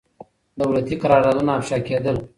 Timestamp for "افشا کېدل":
1.59-2.15